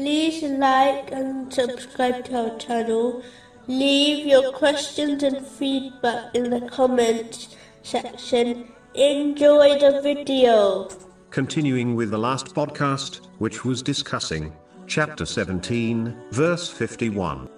like 0.00 1.12
and 1.12 1.52
subscribe 1.52 2.24
to 2.24 2.50
our 2.50 2.58
channel. 2.58 3.22
Leave 3.66 4.26
your 4.26 4.52
questions 4.52 5.22
and 5.22 5.46
feedback 5.46 6.34
in 6.34 6.50
the 6.50 6.62
comments 6.68 7.54
section. 7.82 8.72
Enjoy 8.94 9.78
the 9.78 10.00
video. 10.02 10.88
Continuing 11.30 11.94
with 11.94 12.10
the 12.10 12.18
last 12.18 12.54
podcast, 12.54 13.26
which 13.38 13.64
was 13.64 13.82
discussing 13.82 14.52
chapter 14.86 15.26
17, 15.26 16.16
verse 16.30 16.68
51. 16.68 17.48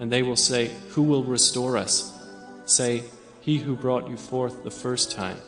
And 0.00 0.12
they 0.12 0.22
will 0.22 0.36
say, 0.36 0.72
Who 0.90 1.02
will 1.02 1.24
restore 1.24 1.76
us? 1.76 2.12
Say, 2.66 3.04
He 3.40 3.58
who 3.58 3.76
brought 3.76 4.08
you 4.08 4.16
forth 4.16 4.64
the 4.64 4.70
first 4.70 5.12
time. 5.12 5.38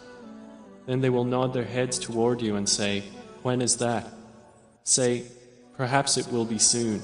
Then 0.87 1.01
they 1.01 1.11
will 1.11 1.25
nod 1.25 1.53
their 1.53 1.65
heads 1.65 1.99
toward 1.99 2.41
you 2.41 2.55
and 2.55 2.69
say, 2.69 3.03
When 3.43 3.61
is 3.61 3.77
that? 3.79 4.13
Say, 4.85 5.25
Perhaps 5.77 6.17
it 6.17 6.31
will 6.33 6.45
be 6.45 6.59
soon. 6.59 7.03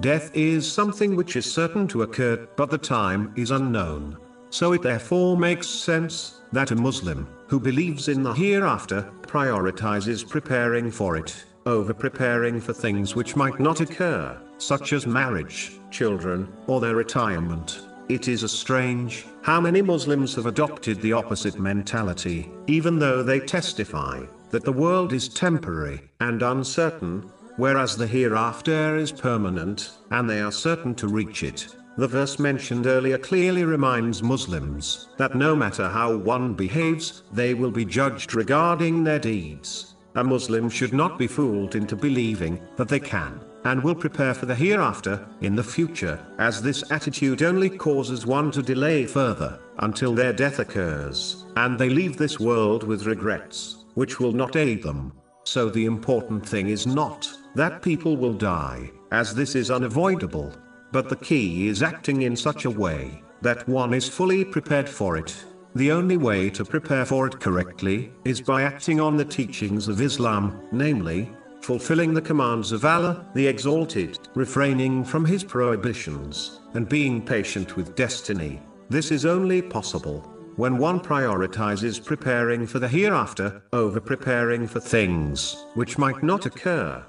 Death 0.00 0.30
is 0.34 0.70
something 0.70 1.16
which 1.16 1.36
is 1.36 1.50
certain 1.50 1.88
to 1.88 2.02
occur, 2.02 2.48
but 2.56 2.70
the 2.70 2.78
time 2.78 3.32
is 3.36 3.50
unknown. 3.50 4.16
So 4.50 4.72
it 4.72 4.82
therefore 4.82 5.36
makes 5.36 5.66
sense 5.66 6.40
that 6.52 6.70
a 6.70 6.76
Muslim 6.76 7.28
who 7.48 7.60
believes 7.60 8.08
in 8.08 8.22
the 8.22 8.32
hereafter 8.32 9.10
prioritizes 9.22 10.28
preparing 10.28 10.90
for 10.90 11.16
it 11.16 11.44
over 11.66 11.92
preparing 11.92 12.60
for 12.60 12.72
things 12.72 13.14
which 13.14 13.36
might 13.36 13.60
not 13.60 13.80
occur, 13.80 14.40
such 14.56 14.94
as 14.94 15.06
marriage, 15.06 15.72
children, 15.90 16.50
or 16.66 16.80
their 16.80 16.96
retirement. 16.96 17.82
It 18.08 18.26
is 18.26 18.42
a 18.42 18.48
strange 18.48 19.26
how 19.42 19.60
many 19.60 19.82
Muslims 19.82 20.34
have 20.34 20.46
adopted 20.46 21.00
the 21.02 21.12
opposite 21.12 21.58
mentality, 21.58 22.50
even 22.66 22.98
though 22.98 23.22
they 23.22 23.40
testify 23.40 24.24
that 24.50 24.64
the 24.64 24.72
world 24.72 25.12
is 25.12 25.28
temporary 25.28 26.00
and 26.20 26.42
uncertain, 26.42 27.30
whereas 27.58 27.96
the 27.96 28.06
hereafter 28.06 28.96
is 28.96 29.12
permanent, 29.12 29.90
and 30.10 30.30
they 30.30 30.40
are 30.40 30.50
certain 30.50 30.94
to 30.94 31.08
reach 31.08 31.42
it. 31.42 31.68
The 31.98 32.08
verse 32.08 32.38
mentioned 32.38 32.86
earlier 32.86 33.18
clearly 33.18 33.64
reminds 33.64 34.22
Muslims 34.22 35.08
that 35.18 35.34
no 35.34 35.56
matter 35.56 35.88
how 35.88 36.16
one 36.16 36.54
behaves, 36.54 37.24
they 37.32 37.54
will 37.54 37.72
be 37.72 37.84
judged 37.84 38.34
regarding 38.34 39.02
their 39.02 39.18
deeds. 39.18 39.96
A 40.14 40.22
Muslim 40.22 40.70
should 40.70 40.92
not 40.92 41.18
be 41.18 41.26
fooled 41.26 41.74
into 41.74 41.96
believing 41.96 42.60
that 42.76 42.88
they 42.88 43.00
can 43.00 43.40
and 43.64 43.82
will 43.82 43.94
prepare 43.94 44.32
for 44.32 44.46
the 44.46 44.54
hereafter 44.54 45.26
in 45.40 45.56
the 45.56 45.64
future, 45.64 46.24
as 46.38 46.62
this 46.62 46.88
attitude 46.92 47.42
only 47.42 47.68
causes 47.68 48.24
one 48.24 48.52
to 48.52 48.62
delay 48.62 49.04
further 49.04 49.58
until 49.80 50.14
their 50.14 50.32
death 50.32 50.60
occurs, 50.60 51.44
and 51.56 51.76
they 51.76 51.88
leave 51.88 52.16
this 52.16 52.38
world 52.38 52.84
with 52.84 53.06
regrets, 53.06 53.84
which 53.94 54.20
will 54.20 54.32
not 54.32 54.54
aid 54.54 54.82
them. 54.82 55.12
So 55.44 55.68
the 55.68 55.86
important 55.86 56.46
thing 56.46 56.68
is 56.68 56.86
not 56.86 57.28
that 57.54 57.82
people 57.82 58.16
will 58.16 58.34
die, 58.34 58.90
as 59.10 59.34
this 59.34 59.54
is 59.54 59.70
unavoidable. 59.70 60.52
But 60.92 61.08
the 61.08 61.16
key 61.16 61.68
is 61.68 61.82
acting 61.82 62.22
in 62.22 62.36
such 62.36 62.64
a 62.64 62.70
way 62.70 63.22
that 63.42 63.68
one 63.68 63.94
is 63.94 64.08
fully 64.08 64.44
prepared 64.44 64.88
for 64.88 65.16
it. 65.16 65.34
The 65.74 65.92
only 65.92 66.16
way 66.16 66.50
to 66.50 66.64
prepare 66.64 67.04
for 67.04 67.26
it 67.26 67.40
correctly 67.40 68.12
is 68.24 68.40
by 68.40 68.62
acting 68.62 69.00
on 69.00 69.16
the 69.16 69.24
teachings 69.24 69.86
of 69.86 70.00
Islam, 70.00 70.60
namely, 70.72 71.30
fulfilling 71.60 72.14
the 72.14 72.22
commands 72.22 72.72
of 72.72 72.84
Allah, 72.84 73.26
the 73.34 73.46
Exalted, 73.46 74.18
refraining 74.34 75.04
from 75.04 75.24
His 75.24 75.44
prohibitions, 75.44 76.60
and 76.74 76.88
being 76.88 77.24
patient 77.24 77.76
with 77.76 77.94
destiny. 77.94 78.62
This 78.88 79.10
is 79.10 79.26
only 79.26 79.60
possible 79.60 80.20
when 80.56 80.78
one 80.78 80.98
prioritizes 80.98 82.04
preparing 82.04 82.66
for 82.66 82.78
the 82.80 82.88
hereafter 82.88 83.62
over 83.72 84.00
preparing 84.00 84.66
for 84.66 84.80
things 84.80 85.64
which 85.74 85.98
might 85.98 86.22
not 86.22 86.46
occur. 86.46 87.04